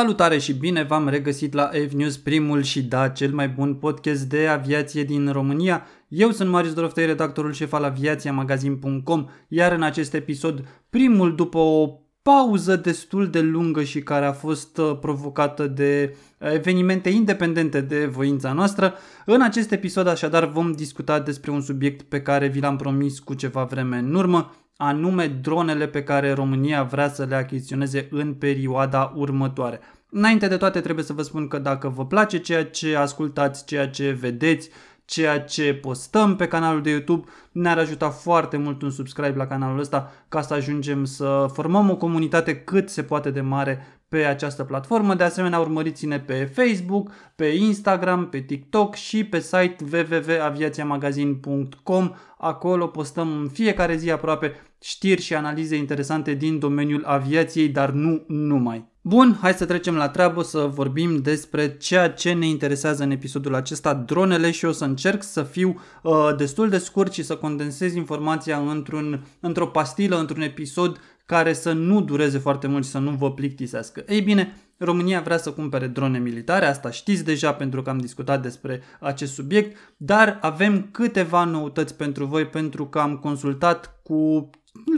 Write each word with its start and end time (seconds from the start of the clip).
Salutare 0.00 0.38
și 0.38 0.52
bine 0.52 0.82
v-am 0.82 1.08
regăsit 1.08 1.52
la 1.52 1.70
F-News, 1.88 2.16
primul 2.16 2.62
și 2.62 2.82
da, 2.82 3.08
cel 3.08 3.32
mai 3.32 3.48
bun 3.48 3.74
podcast 3.74 4.22
de 4.22 4.46
aviație 4.46 5.04
din 5.04 5.32
România. 5.32 5.86
Eu 6.08 6.30
sunt 6.30 6.50
Marius 6.50 6.72
Doroftei, 6.74 7.06
redactorul 7.06 7.52
șef 7.52 7.72
al 7.72 7.84
aviațiamagazin.com, 7.84 9.26
iar 9.48 9.72
în 9.72 9.82
acest 9.82 10.14
episod, 10.14 10.84
primul 10.90 11.34
după 11.34 11.58
o 11.58 11.98
pauză 12.22 12.76
destul 12.76 13.30
de 13.30 13.40
lungă 13.40 13.82
și 13.82 14.02
care 14.02 14.26
a 14.26 14.32
fost 14.32 14.78
uh, 14.78 14.98
provocată 15.00 15.66
de 15.66 16.16
evenimente 16.38 17.08
independente 17.08 17.80
de 17.80 18.06
voința 18.06 18.52
noastră. 18.52 18.94
În 19.26 19.42
acest 19.42 19.72
episod 19.72 20.06
așadar 20.06 20.44
vom 20.44 20.72
discuta 20.72 21.20
despre 21.20 21.50
un 21.50 21.60
subiect 21.60 22.02
pe 22.02 22.22
care 22.22 22.46
vi 22.46 22.60
l-am 22.60 22.76
promis 22.76 23.18
cu 23.18 23.34
ceva 23.34 23.64
vreme 23.64 23.96
în 23.98 24.14
urmă, 24.14 24.54
anume 24.76 25.26
dronele 25.26 25.86
pe 25.86 26.02
care 26.02 26.32
România 26.32 26.82
vrea 26.82 27.08
să 27.08 27.24
le 27.28 27.34
achiziționeze 27.34 28.08
în 28.10 28.34
perioada 28.34 29.12
următoare. 29.16 29.80
Înainte 30.10 30.48
de 30.48 30.56
toate 30.56 30.80
trebuie 30.80 31.04
să 31.04 31.12
vă 31.12 31.22
spun 31.22 31.48
că 31.48 31.58
dacă 31.58 31.88
vă 31.88 32.06
place 32.06 32.38
ceea 32.38 32.64
ce 32.64 32.96
ascultați, 32.96 33.64
ceea 33.64 33.88
ce 33.88 34.10
vedeți, 34.10 34.70
ceea 35.10 35.40
ce 35.40 35.74
postăm 35.74 36.36
pe 36.36 36.48
canalul 36.48 36.82
de 36.82 36.90
YouTube, 36.90 37.28
ne-ar 37.52 37.78
ajuta 37.78 38.10
foarte 38.10 38.56
mult 38.56 38.82
un 38.82 38.90
subscribe 38.90 39.36
la 39.36 39.46
canalul 39.46 39.78
ăsta 39.78 40.12
ca 40.28 40.40
să 40.40 40.54
ajungem 40.54 41.04
să 41.04 41.46
formăm 41.52 41.90
o 41.90 41.96
comunitate 41.96 42.56
cât 42.56 42.88
se 42.88 43.02
poate 43.02 43.30
de 43.30 43.40
mare 43.40 44.00
pe 44.08 44.24
această 44.24 44.64
platformă. 44.64 45.14
De 45.14 45.24
asemenea, 45.24 45.58
urmăriți-ne 45.58 46.20
pe 46.20 46.50
Facebook, 46.54 47.10
pe 47.36 47.46
Instagram, 47.46 48.28
pe 48.28 48.38
TikTok 48.38 48.94
și 48.94 49.24
pe 49.24 49.40
site 49.40 49.76
www.aviațiamagazin.com. 49.92 52.12
Acolo 52.38 52.86
postăm 52.86 53.40
în 53.40 53.48
fiecare 53.48 53.96
zi 53.96 54.10
aproape 54.10 54.69
știri 54.80 55.22
și 55.22 55.34
analize 55.34 55.76
interesante 55.76 56.34
din 56.34 56.58
domeniul 56.58 57.04
aviației, 57.04 57.68
dar 57.68 57.90
nu 57.90 58.24
numai. 58.26 58.88
Bun, 59.02 59.38
hai 59.40 59.52
să 59.52 59.64
trecem 59.64 59.94
la 59.94 60.08
treabă 60.08 60.42
să 60.42 60.58
vorbim 60.58 61.16
despre 61.16 61.76
ceea 61.76 62.10
ce 62.10 62.32
ne 62.32 62.46
interesează 62.46 63.02
în 63.02 63.10
episodul 63.10 63.54
acesta, 63.54 63.94
dronele 63.94 64.50
și 64.50 64.64
o 64.64 64.72
să 64.72 64.84
încerc 64.84 65.22
să 65.22 65.42
fiu 65.42 65.80
uh, 66.02 66.28
destul 66.36 66.68
de 66.68 66.78
scurt 66.78 67.12
și 67.12 67.22
să 67.22 67.36
condensez 67.36 67.94
informația 67.94 68.58
într-un, 68.58 69.26
într-o 69.40 69.66
pastilă, 69.66 70.18
într-un 70.18 70.40
episod 70.40 71.00
care 71.26 71.52
să 71.52 71.72
nu 71.72 72.00
dureze 72.00 72.38
foarte 72.38 72.66
mult 72.66 72.84
și 72.84 72.90
să 72.90 72.98
nu 72.98 73.10
vă 73.10 73.32
plictisească. 73.32 74.04
Ei 74.08 74.20
bine, 74.20 74.56
România 74.76 75.20
vrea 75.20 75.38
să 75.38 75.50
cumpere 75.50 75.86
drone 75.86 76.18
militare, 76.18 76.66
asta 76.66 76.90
știți 76.90 77.24
deja 77.24 77.52
pentru 77.52 77.82
că 77.82 77.90
am 77.90 77.98
discutat 77.98 78.42
despre 78.42 78.82
acest 79.00 79.32
subiect, 79.32 79.76
dar 79.96 80.38
avem 80.40 80.88
câteva 80.90 81.44
noutăți 81.44 81.94
pentru 81.96 82.24
voi 82.24 82.46
pentru 82.46 82.86
că 82.86 82.98
am 82.98 83.16
consultat 83.16 84.00
cu 84.02 84.50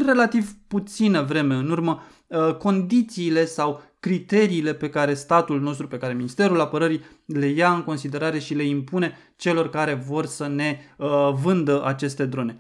relativ 0.05 0.53
puțină 0.69 1.23
vreme 1.23 1.55
în 1.55 1.71
urmă 1.71 2.03
uh, 2.27 2.55
condițiile 2.55 3.45
sau 3.45 3.83
criteriile 4.01 4.75
pe 4.75 4.91
care 4.91 5.15
statul 5.15 5.61
nostru, 5.61 5.87
pe 5.87 5.99
care 5.99 6.13
Ministerul 6.13 6.61
Apărării 6.61 7.01
le 7.27 7.47
ia 7.47 7.73
în 7.73 7.83
considerare 7.83 8.39
și 8.39 8.55
le 8.55 8.65
impune 8.65 9.17
celor 9.37 9.71
care 9.71 9.95
vor 9.95 10.27
să 10.27 10.47
ne 10.47 10.79
uh, 10.97 11.09
vândă 11.43 11.85
aceste 11.85 12.27
drone. 12.27 12.57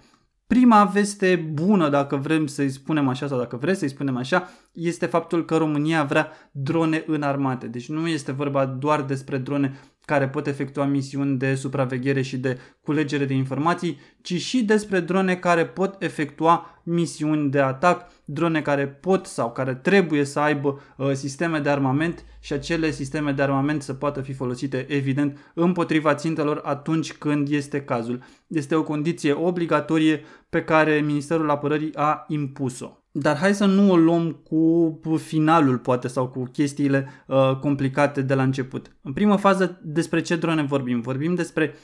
Prima 0.46 0.84
veste 0.84 1.36
bună, 1.52 1.88
dacă 1.88 2.16
vrem 2.16 2.46
să-i 2.46 2.70
spunem 2.70 3.08
așa 3.08 3.26
sau 3.26 3.38
dacă 3.38 3.56
vreți 3.56 3.78
să-i 3.78 3.88
spunem 3.88 4.16
așa, 4.16 4.48
este 4.72 5.06
faptul 5.06 5.44
că 5.44 5.56
România 5.56 6.04
vrea 6.04 6.28
drone 6.50 7.04
înarmate. 7.06 7.66
Deci 7.66 7.88
nu 7.88 8.08
este 8.08 8.32
vorba 8.32 8.66
doar 8.66 9.02
despre 9.02 9.38
drone 9.38 9.78
care 10.04 10.28
pot 10.28 10.46
efectua 10.46 10.84
misiuni 10.84 11.38
de 11.38 11.54
supraveghere 11.54 12.22
și 12.22 12.36
de 12.36 12.58
culegere 12.80 13.24
de 13.24 13.34
informații, 13.34 14.00
ci 14.20 14.40
și 14.40 14.64
despre 14.64 15.00
drone 15.00 15.36
care 15.36 15.66
pot 15.66 16.02
efectua 16.02 16.80
misiuni 16.82 17.50
de 17.50 17.60
atac, 17.60 18.10
drone 18.24 18.62
care 18.62 18.86
pot 18.86 19.26
sau 19.26 19.52
care 19.52 19.74
trebuie 19.74 20.24
să 20.24 20.40
aibă 20.40 20.80
uh, 20.96 21.12
sisteme 21.12 21.58
de 21.58 21.68
armament 21.68 22.24
și 22.40 22.52
acele 22.52 22.90
sisteme 22.90 23.32
de 23.32 23.42
armament 23.42 23.82
să 23.82 23.94
poată 23.94 24.20
fi 24.20 24.32
folosite 24.32 24.86
evident 24.88 25.52
împotriva 25.54 26.14
țintelor 26.14 26.60
atunci 26.64 27.12
când 27.12 27.48
este 27.50 27.82
cazul. 27.82 28.22
Este 28.46 28.74
o 28.74 28.82
condiție 28.82 29.32
obligatorie 29.32 30.24
pe 30.48 30.64
care 30.64 31.00
Ministerul 31.00 31.50
Apărării 31.50 31.94
a 31.94 32.24
impus-o. 32.28 33.01
Dar 33.14 33.36
hai 33.36 33.54
să 33.54 33.64
nu 33.64 33.90
o 33.90 33.96
luăm 33.96 34.32
cu 34.32 35.16
finalul, 35.16 35.78
poate, 35.78 36.08
sau 36.08 36.28
cu 36.28 36.42
chestiile 36.52 37.08
uh, 37.26 37.56
complicate 37.60 38.22
de 38.22 38.34
la 38.34 38.42
început. 38.42 38.96
În 39.02 39.12
primă 39.12 39.36
fază, 39.36 39.80
despre 39.82 40.20
ce 40.20 40.36
drone 40.36 40.62
vorbim? 40.62 41.00
Vorbim 41.00 41.34
despre 41.34 41.74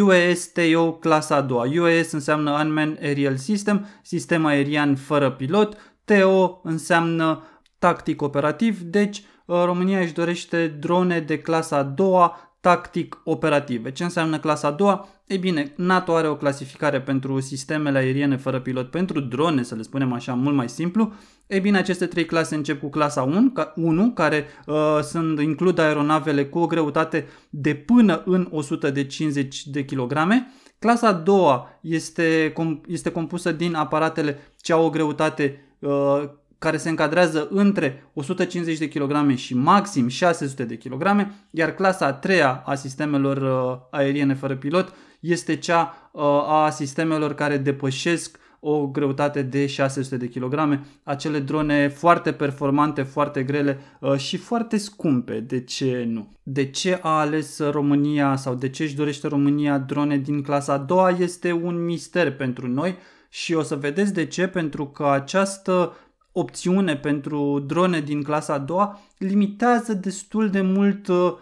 UAS 0.00 0.46
TO 0.46 0.92
clasa 0.92 1.36
a 1.36 1.40
doua. 1.40 1.64
UAS 1.78 2.12
înseamnă 2.12 2.50
Unmanned 2.50 2.98
Aerial 3.02 3.36
System, 3.36 3.86
sistem 4.02 4.44
aerian 4.44 4.96
fără 4.96 5.30
pilot. 5.30 5.76
TO 6.04 6.60
înseamnă 6.62 7.42
tactic 7.78 8.22
operativ, 8.22 8.80
deci 8.80 9.22
uh, 9.44 9.62
România 9.64 10.00
își 10.00 10.12
dorește 10.12 10.66
drone 10.66 11.20
de 11.20 11.38
clasa 11.38 11.76
a 11.76 11.82
doua 11.82 12.47
tactic 12.60 13.20
operative. 13.24 13.92
Ce 13.92 14.04
înseamnă 14.04 14.38
clasa 14.38 14.68
a 14.68 14.70
doua? 14.70 15.08
Ei 15.26 15.38
bine, 15.38 15.72
NATO 15.76 16.14
are 16.14 16.28
o 16.28 16.36
clasificare 16.36 17.00
pentru 17.00 17.40
sistemele 17.40 17.98
aeriene 17.98 18.36
fără 18.36 18.60
pilot, 18.60 18.90
pentru 18.90 19.20
drone, 19.20 19.62
să 19.62 19.74
le 19.74 19.82
spunem 19.82 20.12
așa, 20.12 20.34
mult 20.34 20.54
mai 20.56 20.68
simplu. 20.68 21.12
Ei 21.46 21.60
bine, 21.60 21.78
aceste 21.78 22.06
trei 22.06 22.24
clase 22.24 22.54
încep 22.54 22.80
cu 22.80 22.88
clasa 22.88 23.22
1, 23.22 23.52
1 23.74 24.10
care 24.10 24.46
uh, 24.66 24.98
sunt, 25.02 25.40
includ 25.40 25.78
aeronavele 25.78 26.44
cu 26.44 26.58
o 26.58 26.66
greutate 26.66 27.26
de 27.50 27.74
până 27.74 28.22
în 28.24 28.48
150 28.50 29.66
de 29.66 29.84
kilograme. 29.84 30.52
Clasa 30.78 31.08
a 31.08 31.12
doua 31.12 31.78
este, 31.80 32.52
este 32.86 33.10
compusă 33.10 33.52
din 33.52 33.74
aparatele 33.74 34.38
ce 34.60 34.72
au 34.72 34.84
o 34.84 34.90
greutate 34.90 35.74
uh, 35.78 36.22
care 36.58 36.76
se 36.76 36.88
încadrează 36.88 37.48
între 37.50 38.10
150 38.14 38.78
de 38.78 38.88
kg 38.88 39.34
și 39.36 39.54
maxim 39.54 40.08
600 40.08 40.64
de 40.64 40.76
kg, 40.76 41.30
iar 41.50 41.74
clasa 41.74 42.06
a 42.06 42.12
treia 42.12 42.62
a 42.66 42.74
sistemelor 42.74 43.36
uh, 43.36 43.78
aeriene 43.90 44.34
fără 44.34 44.56
pilot 44.56 44.94
este 45.20 45.56
cea 45.56 46.10
uh, 46.12 46.22
a 46.46 46.70
sistemelor 46.70 47.34
care 47.34 47.56
depășesc 47.56 48.38
o 48.60 48.86
greutate 48.86 49.42
de 49.42 49.66
600 49.66 50.16
de 50.16 50.28
kg, 50.28 50.80
acele 51.02 51.38
drone 51.38 51.88
foarte 51.88 52.32
performante, 52.32 53.02
foarte 53.02 53.42
grele 53.42 53.78
uh, 54.00 54.16
și 54.16 54.36
foarte 54.36 54.76
scumpe. 54.76 55.40
De 55.40 55.64
ce 55.64 56.04
nu? 56.08 56.32
De 56.42 56.70
ce 56.70 56.98
a 57.02 57.18
ales 57.18 57.58
România 57.70 58.36
sau 58.36 58.54
de 58.54 58.68
ce 58.68 58.82
își 58.82 58.96
dorește 58.96 59.28
România 59.28 59.78
drone 59.78 60.16
din 60.16 60.42
clasa 60.42 60.72
a 60.72 60.78
doua 60.78 61.10
este 61.10 61.52
un 61.52 61.84
mister 61.84 62.36
pentru 62.36 62.66
noi 62.66 62.96
și 63.28 63.54
o 63.54 63.62
să 63.62 63.76
vedeți 63.76 64.12
de 64.12 64.26
ce, 64.26 64.46
pentru 64.46 64.86
că 64.86 65.06
această 65.06 65.96
opțiune 66.38 66.96
pentru 66.96 67.64
drone 67.66 68.00
din 68.00 68.22
clasa 68.22 68.52
a 68.52 68.58
doua 68.58 69.00
limitează 69.18 69.92
destul 69.92 70.50
de 70.50 70.60
mult 70.60 71.08
uh, 71.08 71.34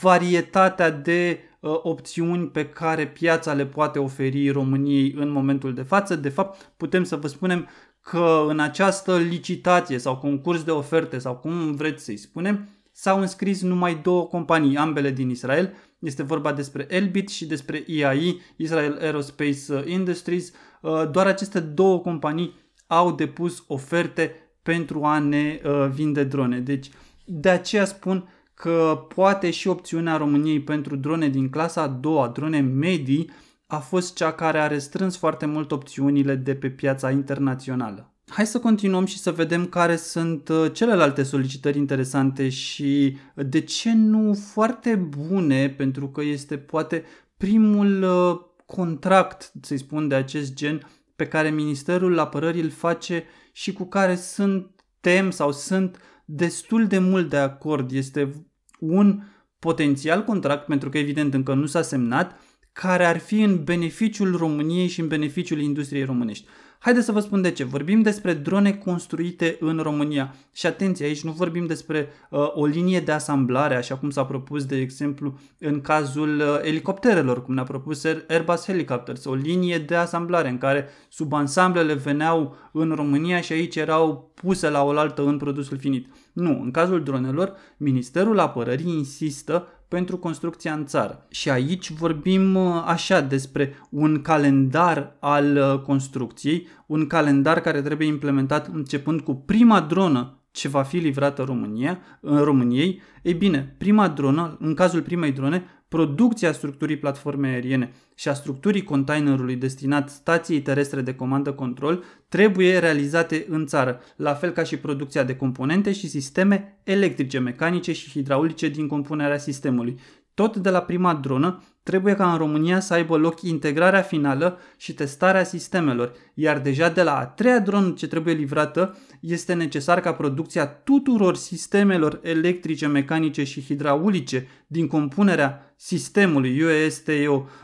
varietatea 0.00 0.90
de 0.90 1.38
uh, 1.60 1.70
opțiuni 1.82 2.46
pe 2.46 2.68
care 2.68 3.06
piața 3.06 3.52
le 3.52 3.66
poate 3.66 3.98
oferi 3.98 4.48
României 4.48 5.14
în 5.16 5.30
momentul 5.30 5.74
de 5.74 5.82
față. 5.82 6.16
De 6.16 6.28
fapt, 6.28 6.72
putem 6.76 7.04
să 7.04 7.16
vă 7.16 7.26
spunem 7.26 7.68
că 8.00 8.44
în 8.48 8.60
această 8.60 9.16
licitație 9.18 9.98
sau 9.98 10.16
concurs 10.16 10.62
de 10.62 10.70
oferte 10.70 11.18
sau 11.18 11.34
cum 11.34 11.72
vreți 11.72 12.04
să-i 12.04 12.16
spunem, 12.16 12.68
s-au 12.92 13.20
înscris 13.20 13.62
numai 13.62 14.00
două 14.02 14.26
companii, 14.26 14.76
ambele 14.76 15.10
din 15.10 15.30
Israel. 15.30 15.72
Este 15.98 16.22
vorba 16.22 16.52
despre 16.52 16.86
Elbit 16.88 17.28
și 17.28 17.46
despre 17.46 17.84
IAI, 17.86 18.40
Israel 18.56 18.98
Aerospace 19.00 19.82
Industries. 19.86 20.52
Uh, 20.80 21.10
doar 21.10 21.26
aceste 21.26 21.60
două 21.60 21.98
companii 21.98 22.54
au 22.92 23.12
depus 23.12 23.64
oferte 23.66 24.34
pentru 24.62 25.04
a 25.04 25.18
ne 25.18 25.60
uh, 25.64 25.88
vinde 25.90 26.24
drone. 26.24 26.58
Deci 26.58 26.90
de 27.24 27.48
aceea 27.48 27.84
spun 27.84 28.28
că 28.54 29.06
poate 29.14 29.50
și 29.50 29.68
opțiunea 29.68 30.16
României 30.16 30.60
pentru 30.60 30.96
drone 30.96 31.28
din 31.28 31.48
clasa 31.48 31.82
a 31.82 31.88
doua, 31.88 32.28
drone 32.28 32.60
medii, 32.60 33.30
a 33.66 33.78
fost 33.78 34.14
cea 34.14 34.32
care 34.32 34.58
a 34.58 34.66
restrâns 34.66 35.16
foarte 35.16 35.46
mult 35.46 35.72
opțiunile 35.72 36.34
de 36.34 36.54
pe 36.54 36.70
piața 36.70 37.10
internațională. 37.10 38.12
Hai 38.26 38.46
să 38.46 38.58
continuăm 38.60 39.04
și 39.04 39.18
să 39.18 39.30
vedem 39.30 39.66
care 39.66 39.96
sunt 39.96 40.48
uh, 40.48 40.72
celelalte 40.72 41.22
solicitări 41.22 41.78
interesante 41.78 42.48
și 42.48 43.16
de 43.34 43.60
ce 43.60 43.94
nu 43.94 44.34
foarte 44.34 44.94
bune, 44.94 45.68
pentru 45.68 46.08
că 46.08 46.22
este 46.22 46.56
poate 46.56 47.04
primul 47.36 48.02
uh, 48.02 48.40
contract, 48.66 49.52
să-i 49.60 49.78
spun, 49.78 50.08
de 50.08 50.14
acest 50.14 50.54
gen 50.54 50.86
pe 51.22 51.28
care 51.28 51.50
Ministerul 51.50 52.18
Apărării 52.18 52.62
îl 52.62 52.70
face 52.70 53.24
și 53.52 53.72
cu 53.72 53.84
care 53.84 54.14
sunt 54.14 54.70
tem 55.00 55.30
sau 55.30 55.52
sunt 55.52 55.98
destul 56.24 56.86
de 56.86 56.98
mult 56.98 57.28
de 57.28 57.36
acord. 57.36 57.92
Este 57.92 58.46
un 58.78 59.22
potențial 59.58 60.24
contract, 60.24 60.66
pentru 60.66 60.88
că 60.88 60.98
evident 60.98 61.34
încă 61.34 61.54
nu 61.54 61.66
s-a 61.66 61.82
semnat, 61.82 62.40
care 62.72 63.04
ar 63.04 63.18
fi 63.18 63.40
în 63.40 63.64
beneficiul 63.64 64.36
României 64.36 64.86
și 64.86 65.00
în 65.00 65.08
beneficiul 65.08 65.60
industriei 65.60 66.04
românești. 66.04 66.46
Haideți 66.82 67.06
să 67.06 67.12
vă 67.12 67.20
spun 67.20 67.42
de 67.42 67.50
ce. 67.50 67.64
Vorbim 67.64 68.02
despre 68.02 68.34
drone 68.34 68.72
construite 68.72 69.56
în 69.60 69.78
România. 69.78 70.34
Și 70.52 70.66
atenție, 70.66 71.06
aici 71.06 71.24
nu 71.24 71.30
vorbim 71.30 71.66
despre 71.66 72.08
uh, 72.30 72.40
o 72.54 72.66
linie 72.66 73.00
de 73.00 73.12
asamblare, 73.12 73.74
așa 73.74 73.96
cum 73.96 74.10
s-a 74.10 74.24
propus, 74.24 74.64
de 74.64 74.76
exemplu, 74.76 75.38
în 75.58 75.80
cazul 75.80 76.38
uh, 76.38 76.58
elicopterelor, 76.62 77.42
cum 77.42 77.54
ne-a 77.54 77.62
propus 77.62 78.04
Airbus 78.28 78.64
Helicopters, 78.64 79.24
o 79.24 79.34
linie 79.34 79.78
de 79.78 79.94
asamblare 79.94 80.48
în 80.48 80.58
care 80.58 80.88
subansamblele 81.08 81.94
veneau 81.94 82.56
în 82.72 82.92
România 82.94 83.40
și 83.40 83.52
aici 83.52 83.76
erau 83.76 84.32
puse 84.34 84.68
la 84.68 84.84
oaltă 84.84 85.22
în 85.22 85.36
produsul 85.36 85.78
finit. 85.78 86.06
Nu, 86.32 86.60
în 86.62 86.70
cazul 86.70 87.02
dronelor, 87.02 87.56
Ministerul 87.76 88.38
Apărării 88.38 88.96
insistă 88.96 89.66
pentru 89.92 90.16
construcția 90.16 90.72
în 90.72 90.86
țară. 90.86 91.26
Și 91.30 91.50
aici 91.50 91.90
vorbim 91.90 92.54
uh, 92.54 92.82
așa 92.86 93.20
despre 93.20 93.74
un 93.90 94.22
calendar 94.22 95.16
al 95.20 95.56
uh, 95.56 95.80
construcției, 95.80 96.66
un 96.86 97.06
calendar 97.06 97.60
care 97.60 97.82
trebuie 97.82 98.06
implementat 98.08 98.66
începând 98.66 99.20
cu 99.20 99.34
prima 99.34 99.80
dronă 99.80 100.38
ce 100.50 100.68
va 100.68 100.82
fi 100.82 100.96
livrată 100.96 101.42
România, 101.42 101.98
în 102.20 102.38
României. 102.38 103.00
Ei 103.22 103.34
bine, 103.34 103.74
prima 103.78 104.08
dronă, 104.08 104.56
în 104.60 104.74
cazul 104.74 105.02
primei 105.02 105.32
drone, 105.32 105.81
producția 105.92 106.52
structurii 106.52 106.96
platformei 106.96 107.52
aeriene 107.52 107.92
și 108.14 108.28
a 108.28 108.34
structurii 108.34 108.82
containerului 108.82 109.56
destinat 109.56 110.10
stației 110.10 110.60
terestre 110.62 111.00
de 111.00 111.14
comandă-control 111.14 112.04
trebuie 112.28 112.78
realizate 112.78 113.46
în 113.48 113.66
țară, 113.66 114.00
la 114.16 114.34
fel 114.34 114.50
ca 114.50 114.62
și 114.62 114.76
producția 114.76 115.22
de 115.22 115.36
componente 115.36 115.92
și 115.92 116.08
sisteme 116.08 116.78
electrice, 116.84 117.38
mecanice 117.38 117.92
și 117.92 118.10
hidraulice 118.10 118.68
din 118.68 118.86
compunerea 118.86 119.38
sistemului. 119.38 119.98
Tot 120.42 120.56
de 120.56 120.70
la 120.70 120.80
prima 120.80 121.14
dronă, 121.14 121.62
trebuie 121.82 122.14
ca 122.14 122.32
în 122.32 122.38
România 122.38 122.80
să 122.80 122.94
aibă 122.94 123.16
loc 123.16 123.42
integrarea 123.42 124.02
finală 124.02 124.58
și 124.76 124.94
testarea 124.94 125.44
sistemelor, 125.44 126.12
iar 126.34 126.60
deja 126.60 126.88
de 126.88 127.02
la 127.02 127.18
a 127.18 127.26
treia 127.26 127.58
dronă 127.58 127.90
ce 127.90 128.06
trebuie 128.06 128.34
livrată, 128.34 128.98
este 129.20 129.54
necesar 129.54 130.00
ca 130.00 130.12
producția 130.12 130.66
tuturor 130.66 131.36
sistemelor 131.36 132.20
electrice, 132.22 132.86
mecanice 132.86 133.44
și 133.44 133.64
hidraulice 133.64 134.46
din 134.66 134.86
compunerea 134.86 135.74
sistemului 135.76 136.62
UASTO, 136.62 137.12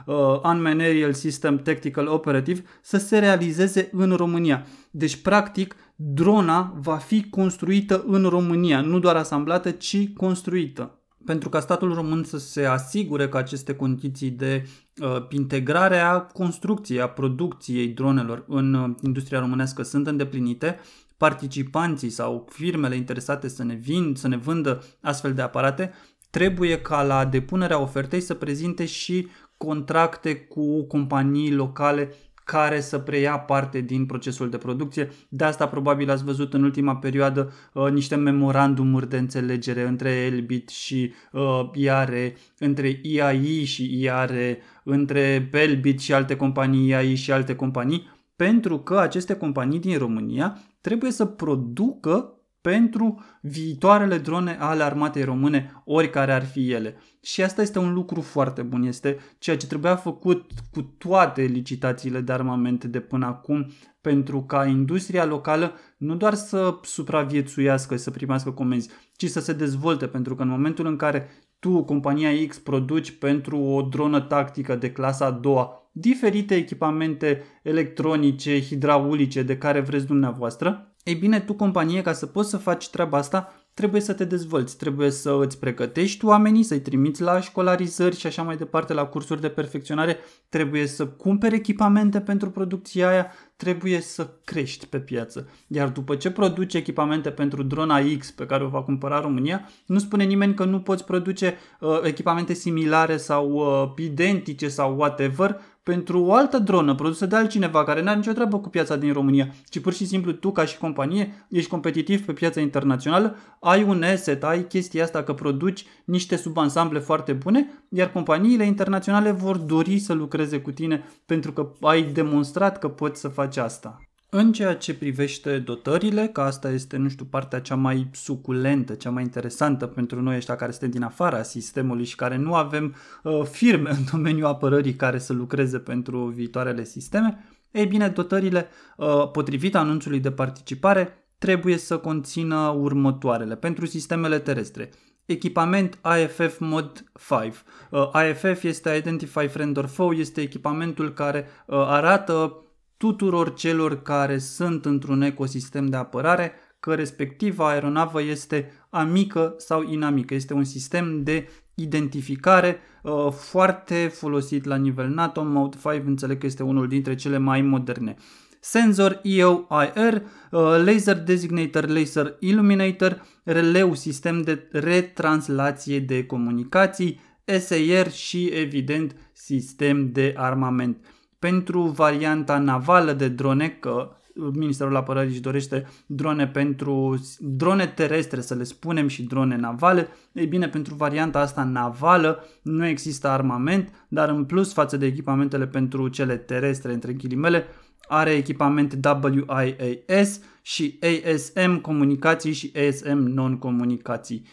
uh, 0.06 0.14
Unmanned 0.44 0.80
Aerial 0.86 1.12
System 1.12 1.56
Tactical 1.56 2.06
Operative, 2.06 2.64
să 2.82 2.96
se 2.96 3.18
realizeze 3.18 3.88
în 3.92 4.12
România. 4.12 4.66
Deci, 4.90 5.16
practic, 5.16 5.76
drona 5.96 6.74
va 6.76 6.96
fi 6.96 7.28
construită 7.30 8.04
în 8.06 8.24
România, 8.24 8.80
nu 8.80 8.98
doar 8.98 9.16
asamblată, 9.16 9.70
ci 9.70 10.12
construită 10.12 10.97
pentru 11.28 11.48
ca 11.48 11.60
statul 11.60 11.94
român 11.94 12.24
să 12.24 12.38
se 12.38 12.64
asigure 12.64 13.28
că 13.28 13.36
aceste 13.36 13.74
condiții 13.74 14.30
de 14.30 14.66
uh, 15.02 15.26
integrare 15.28 15.98
a 15.98 16.20
construcției, 16.20 17.00
a 17.00 17.08
producției 17.08 17.88
dronelor 17.88 18.44
în 18.46 18.74
uh, 18.74 18.94
industria 19.02 19.38
românească 19.38 19.82
sunt 19.82 20.06
îndeplinite, 20.06 20.78
participanții 21.16 22.10
sau 22.10 22.48
firmele 22.50 22.96
interesate 22.96 23.48
să 23.48 23.64
ne, 23.64 23.74
vin, 23.74 24.14
să 24.16 24.28
ne 24.28 24.36
vândă 24.36 24.84
astfel 25.00 25.34
de 25.34 25.42
aparate 25.42 25.92
trebuie 26.30 26.80
ca 26.80 27.02
la 27.02 27.24
depunerea 27.24 27.80
ofertei 27.80 28.20
să 28.20 28.34
prezinte 28.34 28.84
și 28.84 29.28
contracte 29.56 30.36
cu 30.36 30.82
companii 30.82 31.52
locale 31.52 32.14
care 32.50 32.80
să 32.80 32.98
preia 32.98 33.38
parte 33.38 33.80
din 33.80 34.06
procesul 34.06 34.50
de 34.50 34.56
producție. 34.56 35.10
De 35.28 35.44
asta 35.44 35.68
probabil 35.68 36.10
ați 36.10 36.24
văzut 36.24 36.54
în 36.54 36.62
ultima 36.62 36.96
perioadă 36.96 37.52
uh, 37.72 37.90
niște 37.90 38.14
memorandumuri 38.14 39.08
de 39.08 39.16
înțelegere 39.16 39.82
între 39.82 40.10
Elbit 40.10 40.68
și 40.68 41.12
uh, 41.32 41.70
IARE, 41.74 42.36
între 42.58 43.00
IAI 43.02 43.64
și 43.64 44.00
IARE, 44.00 44.58
între 44.84 45.48
Elbit 45.52 46.00
și 46.00 46.12
alte 46.12 46.36
companii, 46.36 46.88
IAI 46.88 47.14
și 47.14 47.32
alte 47.32 47.56
companii, 47.56 48.08
pentru 48.36 48.78
că 48.78 48.98
aceste 48.98 49.34
companii 49.36 49.80
din 49.80 49.98
România 49.98 50.58
trebuie 50.80 51.10
să 51.10 51.24
producă 51.24 52.37
pentru 52.60 53.24
viitoarele 53.40 54.18
drone 54.18 54.56
ale 54.60 54.82
armatei 54.82 55.24
române, 55.24 55.82
oricare 55.84 56.32
ar 56.32 56.44
fi 56.44 56.70
ele. 56.70 56.96
Și 57.22 57.42
asta 57.42 57.62
este 57.62 57.78
un 57.78 57.92
lucru 57.92 58.20
foarte 58.20 58.62
bun, 58.62 58.82
este 58.82 59.18
ceea 59.38 59.56
ce 59.56 59.66
trebuia 59.66 59.96
făcut 59.96 60.50
cu 60.72 60.82
toate 60.82 61.42
licitațiile 61.42 62.20
de 62.20 62.32
armament 62.32 62.84
de 62.84 63.00
până 63.00 63.26
acum, 63.26 63.66
pentru 64.00 64.42
ca 64.42 64.66
industria 64.66 65.24
locală 65.24 65.74
nu 65.96 66.16
doar 66.16 66.34
să 66.34 66.78
supraviețuiască, 66.82 67.96
să 67.96 68.10
primească 68.10 68.50
comenzi, 68.50 68.90
ci 69.16 69.28
să 69.28 69.40
se 69.40 69.52
dezvolte, 69.52 70.06
pentru 70.06 70.34
că 70.34 70.42
în 70.42 70.48
momentul 70.48 70.86
în 70.86 70.96
care 70.96 71.28
tu, 71.58 71.84
compania 71.84 72.30
X, 72.48 72.58
produci 72.58 73.10
pentru 73.10 73.58
o 73.58 73.82
dronă 73.82 74.20
tactică 74.20 74.76
de 74.76 74.92
clasa 74.92 75.24
a 75.24 75.30
doua 75.30 75.90
diferite 75.92 76.54
echipamente 76.54 77.42
electronice, 77.62 78.60
hidraulice 78.60 79.42
de 79.42 79.58
care 79.58 79.80
vreți 79.80 80.06
dumneavoastră, 80.06 80.92
ei 81.08 81.14
bine, 81.14 81.40
tu, 81.40 81.54
companie, 81.54 82.02
ca 82.02 82.12
să 82.12 82.26
poți 82.26 82.50
să 82.50 82.56
faci 82.56 82.90
treaba 82.90 83.18
asta, 83.18 83.52
trebuie 83.74 84.00
să 84.00 84.12
te 84.12 84.24
dezvolți, 84.24 84.76
trebuie 84.76 85.10
să 85.10 85.38
îți 85.40 85.58
pregătești 85.58 86.24
oamenii, 86.24 86.62
să-i 86.62 86.80
trimiți 86.80 87.22
la 87.22 87.40
școlarizări 87.40 88.16
și 88.16 88.26
așa 88.26 88.42
mai 88.42 88.56
departe, 88.56 88.92
la 88.92 89.04
cursuri 89.06 89.40
de 89.40 89.48
perfecționare, 89.48 90.16
trebuie 90.48 90.86
să 90.86 91.06
cumperi 91.06 91.54
echipamente 91.54 92.20
pentru 92.20 92.50
producția 92.50 93.08
aia, 93.08 93.32
trebuie 93.58 94.00
să 94.00 94.30
crești 94.44 94.86
pe 94.86 94.98
piață. 95.00 95.48
Iar 95.66 95.88
după 95.88 96.16
ce 96.16 96.30
produci 96.30 96.74
echipamente 96.74 97.30
pentru 97.30 97.62
drona 97.62 97.98
X 98.18 98.30
pe 98.30 98.46
care 98.46 98.64
o 98.64 98.68
va 98.68 98.82
cumpăra 98.82 99.20
România, 99.20 99.68
nu 99.86 99.98
spune 99.98 100.24
nimeni 100.24 100.54
că 100.54 100.64
nu 100.64 100.80
poți 100.80 101.04
produce 101.04 101.56
uh, 101.80 102.00
echipamente 102.02 102.52
similare 102.52 103.16
sau 103.16 103.50
uh, 103.50 104.04
identice 104.04 104.68
sau 104.68 104.96
whatever 104.96 105.60
pentru 105.88 106.22
o 106.22 106.32
altă 106.32 106.58
dronă 106.58 106.94
produsă 106.94 107.26
de 107.26 107.36
altcineva 107.36 107.84
care 107.84 108.02
nu 108.02 108.08
are 108.08 108.16
nicio 108.16 108.32
treabă 108.32 108.58
cu 108.58 108.68
piața 108.68 108.96
din 108.96 109.12
România, 109.12 109.48
ci 109.68 109.78
pur 109.78 109.92
și 109.92 110.06
simplu 110.06 110.32
tu 110.32 110.52
ca 110.52 110.64
și 110.64 110.78
companie 110.78 111.46
ești 111.48 111.70
competitiv 111.70 112.24
pe 112.24 112.32
piața 112.32 112.60
internațională, 112.60 113.36
ai 113.60 113.82
un 113.82 114.02
asset, 114.02 114.44
ai 114.44 114.66
chestia 114.66 115.04
asta 115.04 115.22
că 115.22 115.32
produci 115.32 115.86
niște 116.04 116.36
subansamble 116.36 116.98
foarte 116.98 117.32
bune, 117.32 117.84
iar 117.88 118.12
companiile 118.12 118.64
internaționale 118.64 119.30
vor 119.30 119.56
dori 119.56 119.98
să 119.98 120.12
lucreze 120.12 120.60
cu 120.60 120.70
tine 120.70 121.04
pentru 121.26 121.52
că 121.52 121.70
ai 121.80 122.02
demonstrat 122.02 122.78
că 122.78 122.88
poți 122.88 123.20
să 123.20 123.28
faci 123.28 123.47
asta. 123.56 124.02
În 124.30 124.52
ceea 124.52 124.76
ce 124.76 124.94
privește 124.94 125.58
dotările, 125.58 126.26
că 126.26 126.40
asta 126.40 126.70
este, 126.70 126.96
nu 126.96 127.08
știu, 127.08 127.24
partea 127.24 127.60
cea 127.60 127.74
mai 127.74 128.10
suculentă, 128.12 128.94
cea 128.94 129.10
mai 129.10 129.22
interesantă 129.22 129.86
pentru 129.86 130.22
noi 130.22 130.36
ăștia 130.36 130.56
care 130.56 130.70
suntem 130.70 130.90
din 130.90 131.02
afara 131.02 131.42
sistemului 131.42 132.04
și 132.04 132.16
care 132.16 132.36
nu 132.36 132.54
avem 132.54 132.94
uh, 133.22 133.42
firme 133.44 133.90
în 133.98 134.04
domeniul 134.12 134.46
apărării 134.46 134.94
care 134.94 135.18
să 135.18 135.32
lucreze 135.32 135.78
pentru 135.78 136.24
viitoarele 136.24 136.84
sisteme, 136.84 137.44
ei 137.70 137.86
bine, 137.86 138.08
dotările, 138.08 138.68
uh, 138.96 139.30
potrivit 139.30 139.74
anunțului 139.74 140.20
de 140.20 140.30
participare, 140.30 141.28
trebuie 141.38 141.76
să 141.76 141.98
conțină 141.98 142.76
următoarele 142.78 143.56
pentru 143.56 143.86
sistemele 143.86 144.38
terestre. 144.38 144.90
Echipament 145.24 145.98
AFF 146.00 146.58
Mod 146.58 147.04
5. 147.28 147.54
Uh, 147.90 148.08
AFF 148.12 148.62
este 148.62 148.96
Identify 148.96 149.46
Friend 149.46 149.76
or 149.76 149.86
Foe, 149.86 150.16
este 150.16 150.40
echipamentul 150.40 151.12
care 151.12 151.46
uh, 151.66 151.76
arată 151.76 152.62
tuturor 152.98 153.54
celor 153.54 154.02
care 154.02 154.38
sunt 154.38 154.84
într-un 154.84 155.22
ecosistem 155.22 155.86
de 155.86 155.96
apărare 155.96 156.52
că 156.80 156.94
respectiva 156.94 157.68
aeronavă 157.68 158.22
este 158.22 158.72
amică 158.90 159.54
sau 159.56 159.82
inamică. 159.82 160.34
Este 160.34 160.52
un 160.52 160.64
sistem 160.64 161.22
de 161.22 161.48
identificare 161.74 162.78
uh, 163.02 163.32
foarte 163.32 164.10
folosit 164.14 164.64
la 164.64 164.76
nivel 164.76 165.08
NATO. 165.08 165.42
Mode 165.44 165.76
5 165.82 166.02
înțeleg 166.06 166.38
că 166.38 166.46
este 166.46 166.62
unul 166.62 166.88
dintre 166.88 167.14
cele 167.14 167.38
mai 167.38 167.62
moderne. 167.62 168.14
Senzor 168.60 169.20
EOIR, 169.22 170.14
uh, 170.14 170.60
Laser 170.84 171.22
Designator, 171.22 171.86
Laser 171.86 172.36
Illuminator, 172.38 173.22
releu 173.44 173.94
sistem 173.94 174.42
de 174.42 174.68
retranslație 174.72 176.00
de 176.00 176.26
comunicații, 176.26 177.20
SAR 177.44 178.10
și 178.10 178.44
evident 178.46 179.16
sistem 179.32 180.12
de 180.12 180.34
armament 180.36 180.96
pentru 181.38 181.82
varianta 181.82 182.58
navală 182.58 183.12
de 183.12 183.28
drone, 183.28 183.68
că 183.68 184.12
Ministerul 184.52 184.96
Apărării 184.96 185.30
își 185.30 185.40
dorește 185.40 185.86
drone 186.06 186.48
pentru 186.48 187.20
drone 187.38 187.86
terestre, 187.86 188.40
să 188.40 188.54
le 188.54 188.64
spunem, 188.64 189.08
și 189.08 189.22
drone 189.22 189.56
navale. 189.56 190.08
Ei 190.32 190.46
bine, 190.46 190.68
pentru 190.68 190.94
varianta 190.94 191.40
asta 191.40 191.64
navală 191.64 192.44
nu 192.62 192.86
există 192.86 193.28
armament, 193.28 194.06
dar 194.08 194.28
în 194.28 194.44
plus 194.44 194.72
față 194.72 194.96
de 194.96 195.06
echipamentele 195.06 195.66
pentru 195.66 196.08
cele 196.08 196.36
terestre, 196.36 196.92
între 196.92 197.12
ghilimele, 197.12 197.64
are 198.08 198.30
echipament 198.30 198.98
WIAS 199.22 200.40
și 200.62 200.98
ASM 201.02 201.80
comunicații 201.80 202.52
și 202.52 202.72
ASM 202.88 203.18
non-comunicații. 203.18 204.46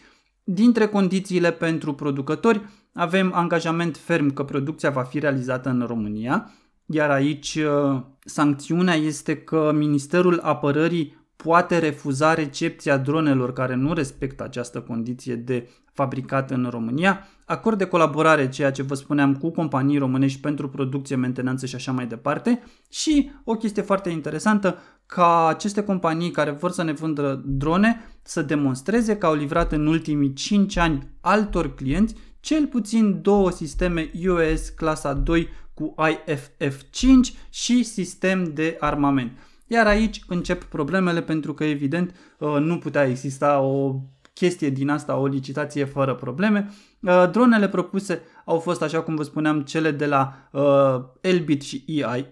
Dintre 0.44 0.86
condițiile 0.86 1.52
pentru 1.52 1.94
producători 1.94 2.62
avem 2.92 3.32
angajament 3.34 3.96
ferm 3.96 4.32
că 4.32 4.44
producția 4.44 4.90
va 4.90 5.02
fi 5.02 5.18
realizată 5.18 5.68
în 5.68 5.84
România, 5.86 6.50
iar 6.86 7.10
aici 7.10 7.54
uh, 7.54 8.00
sancțiunea 8.24 8.94
este 8.94 9.36
că 9.36 9.72
Ministerul 9.74 10.40
Apărării 10.42 11.24
poate 11.36 11.78
refuza 11.78 12.34
recepția 12.34 12.98
dronelor 12.98 13.52
care 13.52 13.74
nu 13.74 13.92
respectă 13.92 14.44
această 14.44 14.80
condiție 14.80 15.34
de 15.34 15.68
fabricat 15.92 16.50
în 16.50 16.66
România, 16.70 17.26
acord 17.44 17.78
de 17.78 17.84
colaborare, 17.84 18.48
ceea 18.48 18.70
ce 18.70 18.82
vă 18.82 18.94
spuneam, 18.94 19.36
cu 19.36 19.50
companii 19.50 19.98
românești 19.98 20.40
pentru 20.40 20.68
producție, 20.68 21.16
mentenanță 21.16 21.66
și 21.66 21.74
așa 21.74 21.92
mai 21.92 22.06
departe. 22.06 22.62
Și 22.90 23.30
o 23.44 23.54
chestie 23.54 23.82
foarte 23.82 24.10
interesantă, 24.10 24.78
ca 25.06 25.46
aceste 25.46 25.82
companii 25.82 26.30
care 26.30 26.50
vor 26.50 26.70
să 26.70 26.82
ne 26.82 26.92
vândă 26.92 27.42
drone 27.44 28.00
să 28.22 28.42
demonstreze 28.42 29.16
că 29.16 29.26
au 29.26 29.34
livrat 29.34 29.72
în 29.72 29.86
ultimii 29.86 30.32
5 30.32 30.76
ani 30.76 31.08
altor 31.20 31.74
clienți 31.74 32.14
cel 32.40 32.66
puțin 32.66 33.22
două 33.22 33.50
sisteme 33.50 34.10
US 34.28 34.68
clasa 34.68 35.12
2 35.12 35.48
cu 35.76 35.94
IFF-5 36.10 37.48
și 37.50 37.82
sistem 37.82 38.44
de 38.54 38.76
armament. 38.80 39.38
Iar 39.66 39.86
aici 39.86 40.20
încep 40.28 40.64
problemele 40.64 41.22
pentru 41.22 41.54
că 41.54 41.64
evident 41.64 42.14
uh, 42.38 42.56
nu 42.60 42.78
putea 42.78 43.04
exista 43.04 43.60
o 43.60 44.00
chestie 44.34 44.70
din 44.70 44.88
asta, 44.88 45.16
o 45.16 45.26
licitație 45.26 45.84
fără 45.84 46.14
probleme. 46.14 46.70
Uh, 47.00 47.30
dronele 47.30 47.68
propuse 47.68 48.22
au 48.44 48.58
fost, 48.58 48.82
așa 48.82 49.02
cum 49.02 49.14
vă 49.14 49.22
spuneam, 49.22 49.62
cele 49.62 49.90
de 49.90 50.06
la 50.06 50.48
uh, 50.52 51.04
Elbit 51.20 51.62
și 51.62 51.84
EIA. 51.86 52.26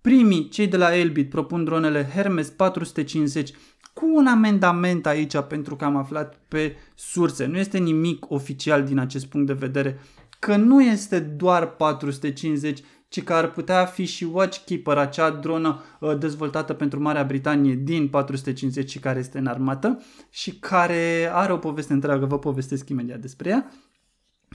Primii, 0.00 0.48
cei 0.48 0.66
de 0.66 0.76
la 0.76 0.96
Elbit, 0.96 1.30
propun 1.30 1.64
dronele 1.64 2.10
Hermes 2.14 2.48
450 2.48 3.52
cu 3.92 4.06
un 4.14 4.26
amendament 4.26 5.06
aici 5.06 5.40
pentru 5.48 5.76
că 5.76 5.84
am 5.84 5.96
aflat 5.96 6.40
pe 6.48 6.76
surse. 6.94 7.46
Nu 7.46 7.58
este 7.58 7.78
nimic 7.78 8.30
oficial 8.30 8.84
din 8.84 8.98
acest 8.98 9.26
punct 9.26 9.46
de 9.46 9.52
vedere 9.52 10.00
că 10.40 10.56
nu 10.56 10.82
este 10.82 11.20
doar 11.20 11.70
450, 11.70 12.82
ci 13.08 13.22
că 13.22 13.32
ar 13.32 13.50
putea 13.50 13.84
fi 13.84 14.04
și 14.04 14.24
Watchkeeper, 14.24 14.96
acea 14.96 15.30
dronă 15.30 15.82
uh, 16.00 16.18
dezvoltată 16.18 16.72
pentru 16.72 17.00
Marea 17.00 17.24
Britanie 17.24 17.74
din 17.74 18.08
450 18.08 18.90
și 18.90 18.98
care 18.98 19.18
este 19.18 19.38
în 19.38 19.46
armată 19.46 20.02
și 20.30 20.58
care 20.58 21.30
are 21.32 21.52
o 21.52 21.56
poveste 21.56 21.92
întreagă, 21.92 22.26
vă 22.26 22.38
povestesc 22.38 22.88
imediat 22.88 23.18
despre 23.18 23.48
ea. 23.48 23.70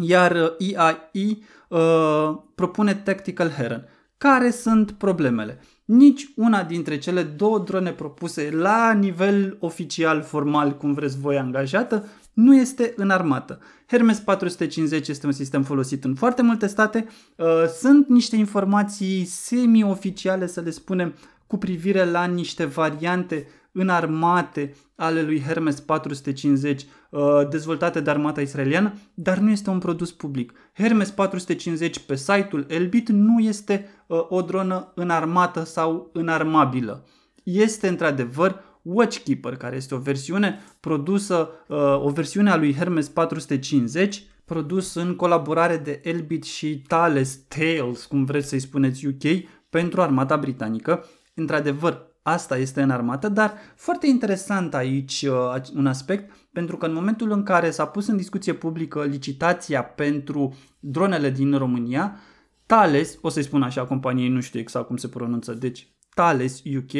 Iar 0.02 0.56
EIE 0.58 1.38
uh, 1.70 1.80
uh, 1.80 2.38
propune 2.56 2.94
Tactical 2.94 3.50
Heron. 3.50 3.88
Care 4.18 4.52
sunt 4.52 4.92
problemele? 4.92 5.60
Nici 5.86 6.32
una 6.36 6.64
dintre 6.64 6.98
cele 6.98 7.24
două 7.24 7.60
drone 7.60 7.92
propuse 7.92 8.50
la 8.52 8.94
nivel 8.94 9.58
oficial, 9.60 10.22
formal, 10.22 10.78
cum 10.78 10.94
vreți 10.94 11.20
voi 11.20 11.38
angajată, 11.38 12.08
nu 12.36 12.56
este 12.56 12.94
în 12.96 13.10
armată. 13.10 13.60
Hermes 13.88 14.20
450 14.20 15.08
este 15.08 15.26
un 15.26 15.32
sistem 15.32 15.64
folosit 15.64 16.04
în 16.04 16.16
foarte 16.16 16.42
multe 16.42 16.68
state. 16.68 17.08
Uh, 17.36 17.46
sunt 17.80 18.08
niște 18.08 18.36
informații 18.36 19.26
semi-oficiale, 19.26 20.48
să 20.48 20.62
le 20.62 20.70
spunem, 20.70 21.14
cu 21.48 21.58
privire 21.58 22.06
la 22.06 22.26
niște 22.26 22.66
variante 22.66 23.48
înarmate 23.72 24.76
ale 24.96 25.22
lui 25.22 25.42
Hermes 25.42 25.80
450 25.80 26.86
uh, 27.10 27.22
dezvoltate 27.50 28.00
de 28.00 28.10
armata 28.10 28.42
israeliană, 28.42 28.94
dar 29.14 29.38
nu 29.38 29.50
este 29.50 29.70
un 29.70 29.80
produs 29.80 30.12
public. 30.12 30.54
Hermes 30.74 31.10
450 31.10 32.00
pe 32.00 32.16
site-ul 32.16 32.66
Elbit 32.68 33.10
nu 33.10 33.40
este 33.40 33.88
uh, 34.08 34.26
o 34.30 34.42
dronă 34.42 34.92
înarmată 34.96 35.64
sau 35.64 36.10
înarmabilă. 36.14 37.06
Este 37.44 37.88
într-adevăr 37.88 38.64
Watchkeeper, 38.86 39.56
care 39.58 39.76
este 39.76 39.96
o 39.96 39.98
versiune 39.98 40.60
produsă, 40.80 41.50
uh, 41.68 41.78
o 42.04 42.10
versiune 42.10 42.50
a 42.50 42.56
lui 42.56 42.74
Hermes 42.74 43.08
450, 43.08 44.24
produs 44.46 44.94
în 44.94 45.16
colaborare 45.16 45.78
de 45.78 46.02
Elbit 46.04 46.44
și 46.44 46.82
Thales, 46.88 47.40
Tales, 47.48 48.06
cum 48.06 48.26
vreți 48.26 48.48
să-i 48.48 48.60
spuneți 48.60 49.06
UK, 49.06 49.24
pentru 49.70 50.02
armata 50.02 50.38
britanică. 50.38 51.06
Într-adevăr, 51.34 52.16
asta 52.22 52.58
este 52.58 52.82
în 52.82 52.90
armată, 52.90 53.30
dar 53.30 53.54
foarte 53.76 54.08
interesant 54.08 54.74
aici 54.74 55.26
uh, 55.30 55.62
un 55.76 55.88
aspect, 55.88 56.32
pentru 56.52 56.78
că 56.78 56.86
în 56.86 56.94
momentul 56.94 57.32
în 57.32 57.44
care 57.44 57.70
s-a 57.72 57.86
pus 57.86 58.08
în 58.08 58.18
discuție 58.18 58.54
publică 58.54 59.04
licitația 59.04 59.84
pentru 59.84 60.56
dronele 60.80 61.30
din 61.30 61.58
România, 61.58 62.20
Thales, 62.66 63.18
o 63.22 63.30
să-i 63.30 63.44
spun 63.44 63.62
așa 63.62 63.86
companiei, 63.86 64.30
nu 64.30 64.42
știu 64.42 64.60
exact 64.60 64.88
cum 64.88 64.98
se 64.98 65.08
pronunță, 65.08 65.54
deci 65.54 65.88
Thales 66.16 66.62
UK, 66.78 66.92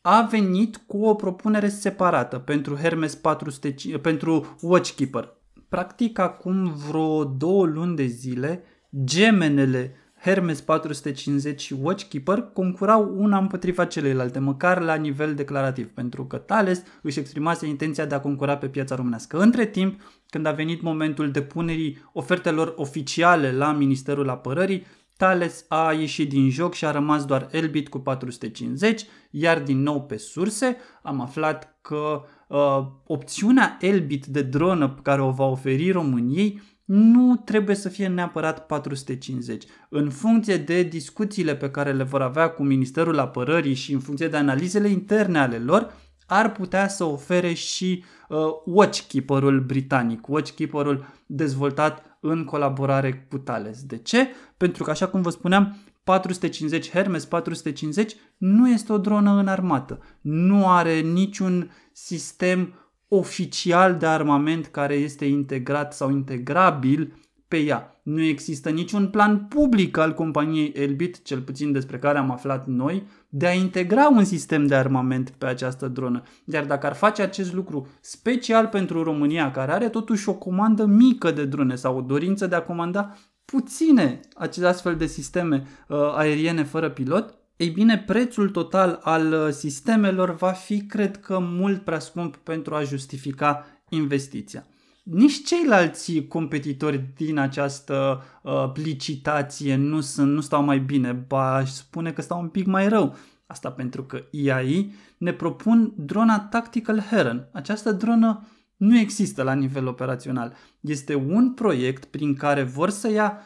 a 0.00 0.22
venit 0.22 0.76
cu 0.76 1.04
o 1.04 1.14
propunere 1.14 1.68
separată 1.68 2.38
pentru 2.38 2.76
Hermes 2.76 3.14
400, 3.14 3.74
pentru 4.02 4.56
Watchkeeper. 4.60 5.36
Practic 5.68 6.18
acum 6.18 6.72
vreo 6.88 7.24
două 7.24 7.66
luni 7.66 7.96
de 7.96 8.06
zile, 8.06 8.62
gemenele 9.04 9.94
Hermes 10.22 10.60
450 10.60 11.60
și 11.60 11.76
Watchkeeper 11.80 12.40
concurau 12.52 13.14
una 13.16 13.38
împotriva 13.38 13.84
celelalte, 13.84 14.38
măcar 14.38 14.80
la 14.80 14.94
nivel 14.94 15.34
declarativ, 15.34 15.88
pentru 15.88 16.24
că 16.24 16.36
Thales 16.36 16.82
își 17.02 17.18
exprimase 17.18 17.66
intenția 17.66 18.06
de 18.06 18.14
a 18.14 18.20
concura 18.20 18.56
pe 18.56 18.68
piața 18.68 18.94
românească. 18.94 19.38
Între 19.38 19.66
timp, 19.66 20.00
când 20.30 20.46
a 20.46 20.52
venit 20.52 20.82
momentul 20.82 21.30
depunerii 21.30 22.10
ofertelor 22.12 22.72
oficiale 22.76 23.52
la 23.52 23.72
Ministerul 23.72 24.28
Apărării, 24.28 24.86
Thales 25.20 25.64
a 25.68 25.92
ieșit 25.92 26.28
din 26.28 26.50
joc 26.50 26.74
și 26.74 26.84
a 26.84 26.90
rămas 26.90 27.24
doar 27.24 27.48
Elbit 27.50 27.88
cu 27.88 27.98
450, 27.98 29.06
iar 29.30 29.62
din 29.62 29.82
nou 29.82 30.02
pe 30.02 30.16
surse 30.16 30.76
am 31.02 31.20
aflat 31.20 31.78
că 31.80 32.22
uh, 32.48 32.86
opțiunea 33.06 33.76
Elbit 33.80 34.26
de 34.26 34.42
dronă 34.42 34.88
pe 34.88 35.00
care 35.02 35.22
o 35.22 35.30
va 35.30 35.44
oferi 35.44 35.90
României 35.90 36.62
nu 36.84 37.36
trebuie 37.36 37.76
să 37.76 37.88
fie 37.88 38.06
neapărat 38.06 38.66
450. 38.66 39.64
În 39.88 40.10
funcție 40.10 40.56
de 40.56 40.82
discuțiile 40.82 41.56
pe 41.56 41.70
care 41.70 41.92
le 41.92 42.02
vor 42.02 42.22
avea 42.22 42.48
cu 42.50 42.62
Ministerul 42.62 43.18
Apărării 43.18 43.74
și 43.74 43.92
în 43.92 44.00
funcție 44.00 44.28
de 44.28 44.36
analizele 44.36 44.88
interne 44.88 45.38
ale 45.38 45.58
lor, 45.58 45.94
ar 46.26 46.52
putea 46.52 46.88
să 46.88 47.04
ofere 47.04 47.52
și 47.52 48.04
uh, 48.28 48.38
Watchkeeper-ul 48.64 49.60
britanic, 49.60 50.28
Watchkeeper-ul 50.28 51.06
dezvoltat 51.26 52.09
în 52.20 52.44
colaborare 52.44 53.26
cu 53.30 53.38
Thales. 53.38 53.82
De 53.82 53.98
ce? 53.98 54.28
Pentru 54.56 54.84
că, 54.84 54.90
așa 54.90 55.08
cum 55.08 55.22
vă 55.22 55.30
spuneam, 55.30 55.76
450 56.04 56.90
Hermes 56.90 57.24
450 57.24 58.14
nu 58.36 58.68
este 58.68 58.92
o 58.92 58.98
dronă 58.98 59.30
în 59.30 59.48
armată. 59.48 60.00
Nu 60.20 60.68
are 60.68 61.00
niciun 61.00 61.70
sistem 61.92 62.74
oficial 63.08 63.96
de 63.96 64.06
armament 64.06 64.66
care 64.66 64.94
este 64.94 65.24
integrat 65.24 65.94
sau 65.94 66.10
integrabil 66.10 67.29
pe 67.50 67.56
ea. 67.56 68.00
Nu 68.02 68.22
există 68.22 68.70
niciun 68.70 69.08
plan 69.08 69.38
public 69.38 69.96
al 69.96 70.14
companiei 70.14 70.72
Elbit, 70.76 71.22
cel 71.22 71.40
puțin 71.40 71.72
despre 71.72 71.98
care 71.98 72.18
am 72.18 72.30
aflat 72.30 72.66
noi, 72.66 73.06
de 73.28 73.46
a 73.46 73.52
integra 73.52 74.08
un 74.08 74.24
sistem 74.24 74.66
de 74.66 74.74
armament 74.74 75.30
pe 75.30 75.46
această 75.46 75.88
dronă. 75.88 76.22
Iar 76.44 76.64
dacă 76.64 76.86
ar 76.86 76.94
face 76.94 77.22
acest 77.22 77.52
lucru 77.52 77.88
special 78.00 78.66
pentru 78.66 79.02
România, 79.02 79.50
care 79.50 79.72
are 79.72 79.88
totuși 79.88 80.28
o 80.28 80.34
comandă 80.34 80.84
mică 80.84 81.30
de 81.30 81.44
drone 81.44 81.74
sau 81.74 81.96
o 81.96 82.00
dorință 82.00 82.46
de 82.46 82.54
a 82.54 82.62
comanda 82.62 83.16
puține 83.44 84.20
aceste 84.34 84.68
astfel 84.68 84.96
de 84.96 85.06
sisteme 85.06 85.66
uh, 85.88 85.98
aeriene 86.14 86.62
fără 86.62 86.90
pilot, 86.90 87.34
ei 87.56 87.68
bine, 87.68 87.98
prețul 87.98 88.50
total 88.50 89.00
al 89.02 89.32
uh, 89.32 89.52
sistemelor 89.52 90.34
va 90.34 90.52
fi, 90.52 90.86
cred 90.86 91.20
că, 91.20 91.38
mult 91.38 91.84
prea 91.84 91.98
scump 91.98 92.36
pentru 92.36 92.74
a 92.74 92.82
justifica 92.82 93.66
investiția. 93.88 94.66
Nici 95.02 95.44
ceilalți 95.44 96.20
competitori 96.20 97.04
din 97.16 97.38
această 97.38 98.22
uh, 98.42 98.72
licitație 98.74 99.76
nu, 99.76 100.00
sunt, 100.00 100.32
nu 100.32 100.40
stau 100.40 100.62
mai 100.62 100.78
bine, 100.78 101.12
ba 101.12 101.54
aș 101.54 101.70
spune 101.70 102.12
că 102.12 102.22
stau 102.22 102.40
un 102.40 102.48
pic 102.48 102.66
mai 102.66 102.88
rău. 102.88 103.16
Asta 103.46 103.70
pentru 103.70 104.04
că 104.04 104.22
IAI 104.30 104.92
ne 105.18 105.32
propun 105.32 105.92
drona 105.96 106.40
Tactical 106.40 107.00
Heron. 107.00 107.48
Această 107.52 107.92
dronă 107.92 108.46
nu 108.76 108.98
există 108.98 109.42
la 109.42 109.52
nivel 109.52 109.86
operațional. 109.86 110.54
Este 110.80 111.14
un 111.14 111.52
proiect 111.52 112.04
prin 112.04 112.34
care 112.34 112.62
vor 112.62 112.90
să 112.90 113.10
ia 113.10 113.38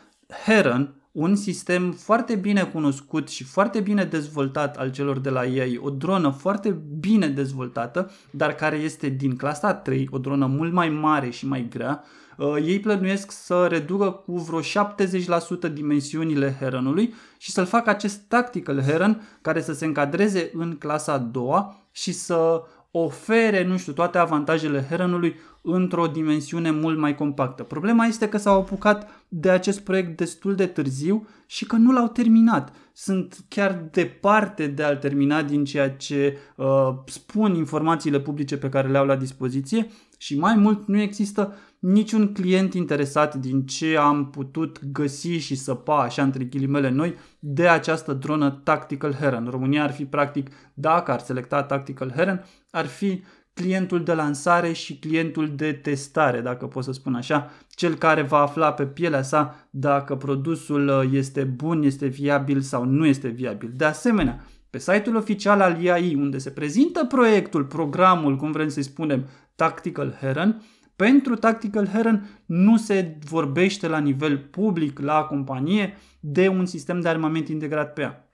Heron, 0.44 1.03
un 1.14 1.36
sistem 1.36 1.92
foarte 1.92 2.34
bine 2.34 2.64
cunoscut 2.64 3.28
și 3.28 3.44
foarte 3.44 3.80
bine 3.80 4.04
dezvoltat 4.04 4.76
al 4.76 4.90
celor 4.90 5.18
de 5.18 5.30
la 5.30 5.46
ei, 5.46 5.80
o 5.82 5.90
dronă 5.90 6.30
foarte 6.30 6.78
bine 7.00 7.28
dezvoltată, 7.28 8.10
dar 8.30 8.54
care 8.54 8.76
este 8.76 9.08
din 9.08 9.36
clasa 9.36 9.74
3, 9.74 10.08
o 10.10 10.18
dronă 10.18 10.46
mult 10.46 10.72
mai 10.72 10.88
mare 10.88 11.30
și 11.30 11.46
mai 11.46 11.66
grea, 11.70 12.04
uh, 12.36 12.56
ei 12.66 12.80
plănuiesc 12.80 13.30
să 13.30 13.66
reducă 13.66 14.10
cu 14.10 14.38
vreo 14.38 14.60
70% 14.60 15.72
dimensiunile 15.72 16.56
Heronului 16.58 17.14
și 17.38 17.50
să-l 17.50 17.66
facă 17.66 17.90
acest 17.90 18.20
tactical 18.28 18.82
Heron 18.82 19.38
care 19.42 19.60
să 19.60 19.72
se 19.72 19.84
încadreze 19.84 20.50
în 20.52 20.76
clasa 20.78 21.12
a 21.12 21.18
doua 21.18 21.76
și 21.90 22.12
să 22.12 22.62
ofere, 22.96 23.64
nu 23.64 23.76
știu, 23.76 23.92
toate 23.92 24.18
avantajele 24.18 24.86
Heronului 24.88 25.36
într-o 25.62 26.06
dimensiune 26.06 26.70
mult 26.70 26.98
mai 26.98 27.14
compactă. 27.14 27.62
Problema 27.62 28.04
este 28.04 28.28
că 28.28 28.38
s-au 28.38 28.60
apucat 28.60 29.24
de 29.28 29.50
acest 29.50 29.80
proiect 29.80 30.16
destul 30.16 30.54
de 30.54 30.66
târziu 30.66 31.26
și 31.46 31.64
că 31.64 31.76
nu 31.76 31.92
l-au 31.92 32.08
terminat. 32.08 32.72
Sunt 32.92 33.36
chiar 33.48 33.84
departe 33.90 34.66
de 34.66 34.82
a-l 34.82 34.96
termina 34.96 35.42
din 35.42 35.64
ceea 35.64 35.90
ce 35.90 36.38
uh, 36.56 36.66
spun 37.06 37.54
informațiile 37.54 38.20
publice 38.20 38.56
pe 38.56 38.68
care 38.68 38.88
le 38.88 38.98
au 38.98 39.06
la 39.06 39.16
dispoziție 39.16 39.86
și 40.24 40.38
mai 40.38 40.54
mult 40.54 40.86
nu 40.86 41.00
există 41.00 41.54
niciun 41.78 42.32
client 42.32 42.74
interesat 42.74 43.34
din 43.34 43.66
ce 43.66 43.96
am 43.96 44.30
putut 44.30 44.84
găsi 44.92 45.28
și 45.28 45.54
săpa, 45.54 46.02
așa 46.02 46.22
între 46.22 46.44
ghilimele 46.44 46.90
noi, 46.90 47.14
de 47.38 47.68
această 47.68 48.12
dronă 48.12 48.50
Tactical 48.50 49.12
Heron. 49.12 49.48
România 49.50 49.82
ar 49.82 49.92
fi 49.92 50.04
practic, 50.04 50.50
dacă 50.74 51.12
ar 51.12 51.20
selecta 51.20 51.62
Tactical 51.62 52.10
Heron, 52.10 52.44
ar 52.70 52.86
fi 52.86 53.22
clientul 53.54 54.02
de 54.04 54.12
lansare 54.14 54.72
și 54.72 54.98
clientul 54.98 55.56
de 55.56 55.72
testare, 55.72 56.40
dacă 56.40 56.66
pot 56.66 56.84
să 56.84 56.92
spun 56.92 57.14
așa, 57.14 57.50
cel 57.68 57.94
care 57.94 58.22
va 58.22 58.38
afla 58.38 58.72
pe 58.72 58.86
pielea 58.86 59.22
sa 59.22 59.66
dacă 59.70 60.16
produsul 60.16 60.88
uh, 60.88 61.10
este 61.12 61.44
bun, 61.44 61.82
este 61.82 62.06
viabil 62.06 62.60
sau 62.60 62.84
nu 62.84 63.06
este 63.06 63.28
viabil. 63.28 63.72
De 63.76 63.84
asemenea, 63.84 64.44
pe 64.74 64.80
site-ul 64.80 65.16
oficial 65.16 65.60
al 65.60 65.82
IAI, 65.82 66.14
unde 66.14 66.38
se 66.38 66.50
prezintă 66.50 67.04
proiectul, 67.04 67.64
programul, 67.64 68.36
cum 68.36 68.52
vrem 68.52 68.68
să-i 68.68 68.82
spunem, 68.82 69.26
Tactical 69.54 70.16
Heron, 70.20 70.62
pentru 70.96 71.34
Tactical 71.34 71.86
Heron 71.86 72.42
nu 72.46 72.76
se 72.76 73.18
vorbește 73.28 73.88
la 73.88 73.98
nivel 73.98 74.38
public, 74.38 74.98
la 74.98 75.22
companie, 75.22 75.98
de 76.20 76.48
un 76.48 76.66
sistem 76.66 77.00
de 77.00 77.08
armament 77.08 77.48
integrat 77.48 77.92
pe 77.92 78.00
ea. 78.00 78.28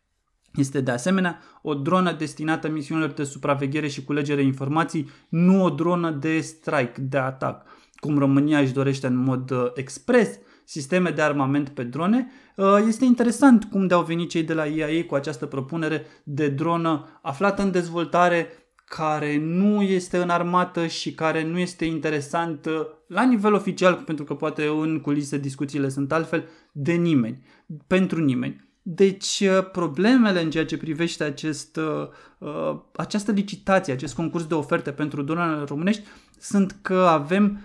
este 0.54 0.80
de 0.80 0.90
asemenea 0.90 1.40
o 1.62 1.74
dronă 1.74 2.12
destinată 2.12 2.68
misiunilor 2.68 3.10
de 3.10 3.24
supraveghere 3.24 3.88
și 3.88 4.04
culegere 4.04 4.42
informații, 4.42 5.10
nu 5.28 5.64
o 5.64 5.70
dronă 5.70 6.10
de 6.10 6.40
strike, 6.40 7.00
de 7.00 7.18
atac. 7.18 7.66
Cum 7.94 8.18
România 8.18 8.58
își 8.58 8.72
dorește 8.72 9.06
în 9.06 9.16
mod 9.16 9.50
uh, 9.50 9.70
expres 9.74 10.38
sisteme 10.70 11.10
de 11.10 11.22
armament 11.22 11.68
pe 11.68 11.82
drone, 11.82 12.30
uh, 12.56 12.66
este 12.86 13.04
interesant 13.04 13.64
cum 13.64 13.86
de-au 13.86 14.02
venit 14.02 14.30
cei 14.30 14.42
de 14.42 14.54
la 14.54 14.64
IAE 14.64 15.04
cu 15.04 15.14
această 15.14 15.46
propunere 15.46 16.06
de 16.24 16.48
dronă 16.48 17.18
aflată 17.22 17.62
în 17.62 17.70
dezvoltare 17.70 18.48
care 18.84 19.38
nu 19.38 19.82
este 19.82 20.18
în 20.18 20.30
armată 20.30 20.86
și 20.86 21.14
care 21.14 21.44
nu 21.44 21.58
este 21.58 21.84
interesant 21.84 22.66
uh, 22.66 22.86
la 23.06 23.24
nivel 23.24 23.54
oficial, 23.54 23.94
pentru 23.94 24.24
că 24.24 24.34
poate 24.34 24.66
în 24.66 25.00
culise 25.00 25.38
discuțiile 25.38 25.88
sunt 25.88 26.12
altfel, 26.12 26.48
de 26.72 26.92
nimeni, 26.92 27.42
pentru 27.86 28.20
nimeni. 28.20 28.68
Deci 28.82 29.40
uh, 29.40 29.70
problemele 29.72 30.42
în 30.42 30.50
ceea 30.50 30.66
ce 30.66 30.76
privește 30.76 31.24
acest, 31.24 31.76
uh, 31.76 32.80
această 32.96 33.32
licitație, 33.32 33.92
acest 33.92 34.14
concurs 34.14 34.46
de 34.46 34.54
oferte 34.54 34.90
pentru 34.90 35.22
dronele 35.22 35.64
românești 35.64 36.02
sunt 36.38 36.76
că 36.82 36.94
avem 36.94 37.60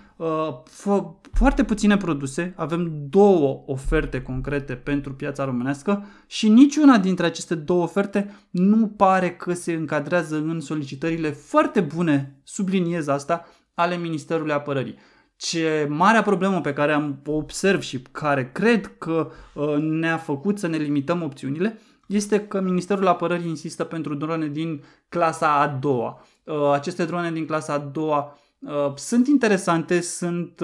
fo- 0.70 1.25
foarte 1.36 1.64
puține 1.64 1.98
produse, 1.98 2.54
avem 2.58 2.92
două 3.10 3.64
oferte 3.66 4.22
concrete 4.22 4.74
pentru 4.74 5.14
piața 5.14 5.46
românească 5.46 6.06
și 6.28 6.50
niciuna 6.50 6.98
dintre 6.98 7.26
aceste 7.26 7.56
două 7.56 7.84
oferte 7.84 8.36
nu 8.50 8.88
pare 8.88 9.32
că 9.32 9.54
se 9.54 9.74
încadrează 9.74 10.36
în 10.36 10.60
solicitările 10.60 11.30
foarte 11.30 11.82
bune, 11.82 12.40
subliniez 12.44 13.08
asta, 13.08 13.46
ale 13.74 13.98
Ministerului 13.98 14.52
Apărării. 14.52 14.98
Ce 15.36 15.88
marea 15.90 16.22
problemă 16.22 16.62
pe 16.62 16.74
care 16.74 16.92
am 16.92 17.22
observ 17.26 17.82
și 17.82 18.02
care 18.12 18.52
cred 18.52 18.98
că 18.98 19.32
uh, 19.54 19.76
ne-a 19.78 20.18
făcut 20.18 20.60
să 20.60 20.68
ne 20.68 20.78
limităm 20.78 21.22
opțiunile 21.22 21.80
este 22.08 22.48
că 22.48 22.62
Ministerul 22.62 23.08
Apărării 23.08 23.50
insistă 23.50 23.84
pentru 23.84 24.14
drone 24.14 24.48
din 24.48 24.84
clasa 25.10 25.62
a 25.62 25.68
doua. 25.68 26.26
Uh, 26.44 26.72
aceste 26.72 27.06
drone 27.06 27.32
din 27.32 27.46
clasa 27.46 27.74
a 27.74 27.78
doua 27.78 28.38
uh, 28.60 28.94
sunt 28.96 29.28
interesante, 29.28 30.02
sunt 30.02 30.62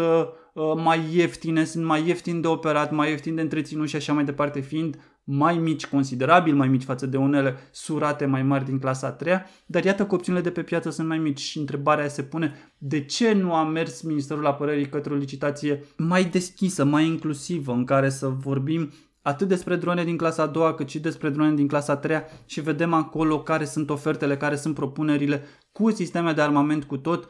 mai 0.76 1.06
ieftine, 1.14 1.64
sunt 1.64 1.86
mai 1.86 2.08
ieftin 2.08 2.42
de 2.42 2.48
operat, 2.48 2.92
mai 2.92 3.10
ieftin 3.10 3.36
de 3.36 3.42
întreținut 3.42 3.88
și 3.88 3.96
așa 3.96 4.14
mai 4.14 4.24
departe, 4.24 4.60
fiind 4.60 4.98
mai 5.24 5.58
mici, 5.58 5.88
considerabil 5.88 6.56
mai 6.56 6.68
mici 6.68 6.84
față 6.84 7.06
de 7.06 7.18
unele 7.18 7.56
surate 7.72 8.26
mai 8.26 8.44
mari 8.44 8.66
din 8.66 8.80
clasa 8.80 9.08
a 9.08 9.12
treia, 9.12 9.46
dar 9.66 9.84
iată 9.84 10.06
că 10.06 10.16
opțiunile 10.16 10.44
de 10.44 10.52
pe 10.52 10.64
piață 10.64 10.90
sunt 10.90 11.08
mai 11.08 11.18
mici 11.18 11.40
și 11.40 11.60
întrebarea 11.60 12.08
se 12.08 12.24
pune 12.24 12.74
de 12.78 13.06
ce 13.06 13.34
nu 13.34 13.54
a 13.54 13.64
mers 13.64 14.02
Ministerul 14.02 14.48
Apărării 14.48 14.90
către 14.90 15.14
o 15.14 15.16
licitație 15.16 15.84
mai 15.98 16.26
deschisă, 16.26 16.84
mai 16.84 17.06
inclusivă, 17.06 17.72
în 17.72 17.86
care 17.86 18.10
să 18.10 18.28
vorbim 18.28 18.92
atât 19.22 19.48
despre 19.48 19.76
drone 19.76 20.04
din 20.04 20.18
clasa 20.18 20.44
a 20.44 20.48
doua, 20.48 20.74
cât 20.74 20.90
și 20.90 21.00
despre 21.00 21.30
drone 21.30 21.54
din 21.54 21.68
clasa 21.68 21.94
a 21.94 21.96
treia 21.96 22.24
și 22.46 22.62
vedem 22.62 22.94
acolo 22.94 23.42
care 23.42 23.66
sunt 23.66 23.90
ofertele, 23.90 24.38
care 24.38 24.56
sunt 24.56 24.76
propunerile 24.76 25.44
cu 25.72 25.92
sisteme 25.92 26.34
de 26.34 26.42
armament 26.42 26.84
cu 26.84 26.98
tot 26.98 27.24
uh, 27.24 27.30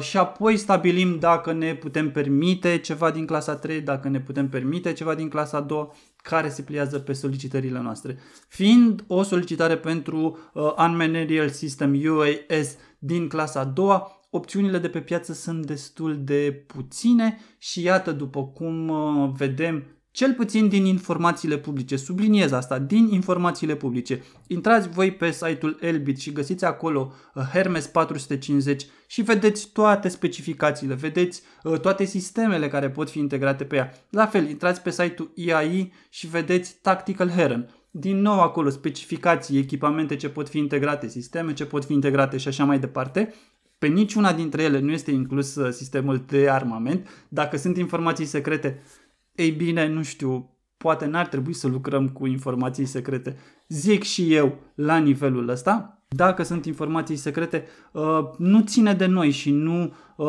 și 0.00 0.16
apoi 0.16 0.56
stabilim 0.56 1.18
dacă 1.18 1.52
ne 1.52 1.74
putem 1.74 2.10
permite 2.10 2.78
ceva 2.78 3.10
din 3.10 3.26
clasa 3.26 3.54
3, 3.54 3.80
dacă 3.80 4.08
ne 4.08 4.20
putem 4.20 4.48
permite 4.48 4.92
ceva 4.92 5.14
din 5.14 5.28
clasa 5.28 5.60
2, 5.60 5.88
care 6.16 6.48
se 6.48 6.62
pliază 6.62 6.98
pe 6.98 7.12
solicitările 7.12 7.80
noastre. 7.80 8.18
Fiind 8.48 9.04
o 9.06 9.22
solicitare 9.22 9.76
pentru 9.76 10.38
uh, 10.52 10.74
Unmanned 10.78 11.14
Aerial 11.14 11.48
System 11.48 12.00
UAS 12.04 12.76
din 12.98 13.28
clasa 13.28 13.60
a 13.60 13.64
doua, 13.64 14.20
opțiunile 14.30 14.78
de 14.78 14.88
pe 14.88 15.00
piață 15.00 15.32
sunt 15.32 15.66
destul 15.66 16.24
de 16.24 16.64
puține 16.66 17.38
și 17.58 17.82
iată 17.82 18.12
după 18.12 18.44
cum 18.46 18.88
uh, 18.88 19.30
vedem 19.36 19.84
cel 20.12 20.32
puțin 20.32 20.68
din 20.68 20.84
informațiile 20.84 21.58
publice, 21.58 21.96
subliniez 21.96 22.52
asta, 22.52 22.78
din 22.78 23.08
informațiile 23.12 23.74
publice. 23.74 24.22
Intrați 24.46 24.88
voi 24.88 25.12
pe 25.12 25.30
site-ul 25.30 25.78
Elbit 25.80 26.18
și 26.18 26.32
găsiți 26.32 26.64
acolo 26.64 27.12
uh, 27.34 27.42
Hermes 27.52 27.86
450 27.86 28.86
și 29.06 29.22
vedeți 29.22 29.68
toate 29.72 30.08
specificațiile, 30.08 30.94
vedeți 30.94 31.42
uh, 31.62 31.80
toate 31.80 32.04
sistemele 32.04 32.68
care 32.68 32.90
pot 32.90 33.10
fi 33.10 33.18
integrate 33.18 33.64
pe 33.64 33.76
ea. 33.76 33.92
La 34.10 34.26
fel, 34.26 34.48
intrați 34.48 34.82
pe 34.82 34.90
site-ul 34.90 35.32
IAI 35.34 35.92
și 36.10 36.26
vedeți 36.26 36.78
Tactical 36.82 37.28
Heron. 37.28 37.68
Din 37.90 38.20
nou 38.20 38.40
acolo 38.40 38.68
specificații, 38.68 39.58
echipamente 39.58 40.16
ce 40.16 40.28
pot 40.28 40.48
fi 40.48 40.58
integrate, 40.58 41.08
sisteme 41.08 41.52
ce 41.52 41.64
pot 41.64 41.84
fi 41.84 41.92
integrate 41.92 42.36
și 42.36 42.48
așa 42.48 42.64
mai 42.64 42.78
departe. 42.78 43.34
Pe 43.78 43.86
niciuna 43.86 44.32
dintre 44.32 44.62
ele 44.62 44.78
nu 44.78 44.90
este 44.90 45.10
inclus 45.10 45.54
uh, 45.54 45.72
sistemul 45.72 46.24
de 46.26 46.50
armament. 46.50 47.08
Dacă 47.28 47.56
sunt 47.56 47.76
informații 47.76 48.24
secrete, 48.24 48.82
ei 49.32 49.50
bine, 49.50 49.86
nu 49.86 50.02
știu, 50.02 50.56
poate 50.76 51.06
n-ar 51.06 51.26
trebui 51.26 51.52
să 51.52 51.68
lucrăm 51.68 52.08
cu 52.08 52.26
informații 52.26 52.84
secrete. 52.84 53.36
Zic 53.68 54.02
și 54.02 54.34
eu 54.34 54.58
la 54.74 54.98
nivelul 54.98 55.48
ăsta, 55.48 56.01
dacă 56.14 56.42
sunt 56.42 56.66
informații 56.66 57.16
secrete, 57.16 57.64
uh, 57.92 58.02
nu 58.38 58.60
ține 58.60 58.94
de 58.94 59.06
noi 59.06 59.30
și 59.30 59.50
nu 59.50 59.94
uh, 60.16 60.26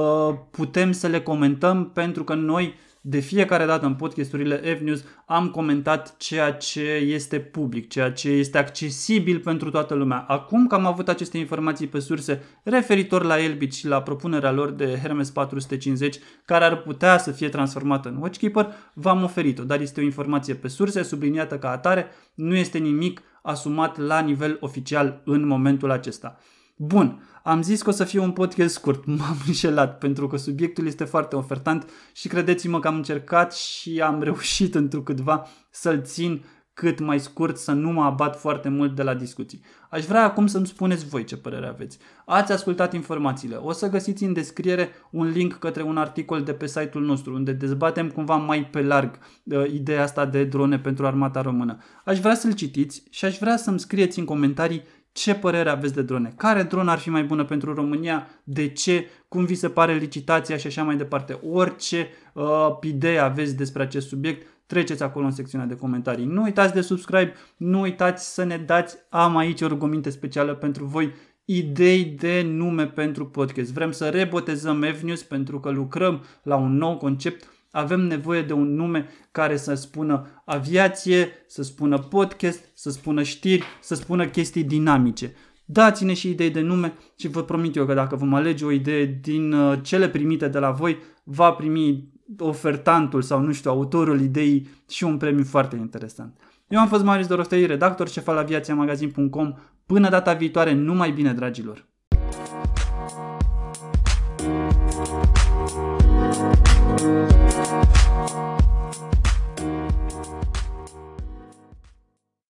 putem 0.52 0.92
să 0.92 1.08
le 1.08 1.22
comentăm 1.22 1.90
pentru 1.94 2.24
că 2.24 2.34
noi 2.34 2.76
de 3.06 3.20
fiecare 3.20 3.66
dată 3.66 3.86
în 3.86 3.96
podcasturile 3.96 4.56
F-News 4.56 5.04
am 5.26 5.50
comentat 5.50 6.18
ceea 6.18 6.54
ce 6.54 6.82
este 6.94 7.40
public, 7.40 7.90
ceea 7.90 8.12
ce 8.12 8.30
este 8.30 8.58
accesibil 8.58 9.40
pentru 9.40 9.70
toată 9.70 9.94
lumea. 9.94 10.26
Acum 10.28 10.68
că 10.68 10.76
am 10.76 10.86
avut 10.86 11.10
aceste 11.10 11.38
informații 11.38 11.88
pe 11.88 12.00
surse 12.00 12.44
referitor 12.64 13.24
la 13.24 13.40
Elbit 13.44 13.74
și 13.74 13.88
la 13.88 14.02
propunerea 14.02 14.52
lor 14.52 14.72
de 14.72 15.00
Hermes 15.02 15.30
450 15.30 16.20
care 16.46 16.66
ar 16.66 16.78
putea 16.78 17.18
să 17.18 17.32
fie 17.32 17.50
transformată 17.50 18.10
în 18.10 18.16
Watchkeeper, 18.16 18.74
v-am 18.94 19.24
oferit-o, 19.24 19.64
dar 19.64 19.82
este 19.82 20.00
o 20.00 20.04
informație 20.04 20.54
pe 20.54 20.68
surse 20.68 21.04
subliniată 21.04 21.58
ca 21.58 21.72
atare, 21.72 22.08
nu 22.34 22.56
este 22.56 22.78
nimic 22.78 23.22
asumat 23.44 23.98
la 23.98 24.20
nivel 24.20 24.58
oficial 24.60 25.22
în 25.26 25.48
momentul 25.48 25.92
acesta. 25.92 26.38
Bun, 26.76 27.24
am 27.44 27.62
zis 27.62 27.82
că 27.82 27.90
o 27.90 27.94
să 27.94 28.04
fie 28.04 28.20
un 28.20 28.32
podcast 28.32 28.74
scurt, 28.74 29.06
m-am 29.18 29.38
înșelat 29.48 29.98
pentru 29.98 30.28
că 30.28 30.38
subiectul 30.38 30.86
este 30.86 31.04
foarte 31.04 31.36
ofertant 31.36 31.90
și 32.14 32.28
credeți-mă 32.28 32.80
că 32.80 32.88
am 32.88 32.96
încercat 32.96 33.54
și 33.54 34.02
am 34.02 34.22
reușit 34.22 34.76
întrucâtva 34.76 35.48
să-l 35.70 36.02
țin 36.02 36.46
cât 36.74 37.00
mai 37.00 37.20
scurt, 37.20 37.58
să 37.58 37.72
nu 37.72 37.92
mă 37.92 38.04
abat 38.04 38.40
foarte 38.40 38.70
mult 38.70 38.96
de 38.96 39.04
la 39.04 39.14
discuții. 39.14 39.62
Aș 39.90 40.06
vrea 40.06 40.24
acum 40.24 40.48
să-mi 40.48 40.68
spuneți 40.68 41.08
voi 41.08 41.24
ce 41.24 41.38
părere 41.38 41.68
aveți. 41.68 41.98
Ați 42.26 42.52
ascultat 42.52 42.94
informațiile. 42.94 43.56
O 43.56 43.72
să 43.72 43.90
găsiți 43.90 44.24
în 44.24 44.34
descriere 44.34 44.90
un 45.10 45.28
link 45.28 45.54
către 45.54 45.82
un 45.82 45.98
articol 45.98 46.42
de 46.42 46.54
pe 46.54 46.68
site-ul 46.68 47.04
nostru, 47.04 47.34
unde 47.34 47.52
dezbatem 47.52 48.10
cumva 48.10 48.36
mai 48.36 48.66
pe 48.66 48.82
larg 48.82 49.20
uh, 49.44 49.72
ideea 49.74 50.04
asta 50.04 50.26
de 50.26 50.44
drone 50.44 50.80
pentru 50.80 51.06
armata 51.06 51.42
română. 51.42 51.78
Aș 52.06 52.20
vrea 52.20 52.36
să-l 52.36 52.54
citiți 52.54 53.04
și 53.10 53.26
aș 53.26 53.38
vrea 53.38 53.58
să-mi 53.58 53.80
scrieți 53.80 54.20
în 54.20 54.26
comentarii 54.26 54.84
ce 55.14 55.36
părere 55.36 55.70
aveți 55.70 55.94
de 55.94 56.02
drone? 56.02 56.34
Care 56.38 56.64
dronă 56.64 56.92
ar 56.92 56.98
fi 56.98 57.10
mai 57.10 57.24
bună 57.24 57.46
pentru 57.46 57.74
România? 57.74 58.28
De 58.44 58.68
ce? 58.68 59.08
Cum 59.28 59.46
vi 59.46 59.56
se 59.56 59.70
pare 59.70 59.94
licitația 59.94 60.58
și 60.58 60.68
așa 60.68 60.84
mai 60.84 60.96
departe? 60.96 61.40
Orice 61.52 62.08
uh, 62.34 62.68
idee 62.82 63.20
aveți 63.20 63.56
despre 63.56 63.84
acest 63.84 64.08
subiect, 64.08 64.48
treceți 64.74 65.04
acolo 65.04 65.26
în 65.26 65.32
secțiunea 65.32 65.68
de 65.68 65.76
comentarii. 65.76 66.26
Nu 66.26 66.42
uitați 66.42 66.74
de 66.74 66.82
subscribe, 66.82 67.34
nu 67.58 67.82
uitați 67.82 68.34
să 68.34 68.44
ne 68.44 68.58
dați, 68.58 68.98
am 69.10 69.38
aici 69.38 69.62
o 69.62 69.68
rugăminte 69.68 70.10
specială 70.10 70.54
pentru 70.54 70.86
voi, 70.86 71.14
idei 71.46 72.04
de 72.04 72.42
nume 72.42 72.88
pentru 72.88 73.26
podcast. 73.26 73.72
Vrem 73.72 73.92
să 73.92 74.10
rebotezăm 74.10 74.84
Evnews 74.84 75.24
pentru 75.24 75.60
că 75.60 75.70
lucrăm 75.70 76.24
la 76.44 76.56
un 76.56 76.78
nou 76.78 76.98
concept 76.98 77.48
avem 77.72 78.00
nevoie 78.00 78.42
de 78.42 78.54
un 78.54 78.76
nume 78.76 79.10
care 79.32 79.58
să 79.58 79.74
spună 79.74 80.42
aviație, 80.46 81.32
să 81.48 81.64
spună 81.64 81.98
podcast, 81.98 82.64
să 82.74 82.90
spună 82.90 83.24
știri, 83.24 83.64
să 83.82 83.96
spună 83.96 84.28
chestii 84.28 84.64
dinamice. 84.64 85.34
Dați-ne 85.66 86.14
și 86.14 86.30
idei 86.30 86.50
de 86.50 86.62
nume 86.62 86.94
și 87.16 87.28
vă 87.28 87.44
promit 87.44 87.76
eu 87.76 87.86
că 87.86 87.94
dacă 87.94 88.16
vom 88.16 88.34
alege 88.34 88.66
o 88.66 88.72
idee 88.72 89.20
din 89.22 89.54
uh, 89.54 89.80
cele 89.82 90.10
primite 90.10 90.48
de 90.48 90.60
la 90.60 90.72
voi, 90.72 90.98
va 91.24 91.52
primi 91.52 92.13
ofertantul 92.40 93.22
sau 93.22 93.40
nu 93.40 93.52
știu, 93.52 93.72
autorul 93.72 94.22
ideii 94.22 94.68
și 94.90 95.04
un 95.04 95.18
premiu 95.18 95.44
foarte 95.44 95.76
interesant. 95.76 96.38
Eu 96.68 96.80
am 96.80 96.88
fost 96.88 97.04
Marius 97.04 97.28
Doroftei, 97.28 97.66
redactor 97.66 98.10
șef 98.10 98.28
al 98.28 98.38
aviațiamagazin.com. 98.38 99.54
Până 99.86 100.10
data 100.10 100.34
viitoare, 100.34 100.74
numai 100.74 101.12
bine, 101.12 101.34
dragilor! 101.34 101.86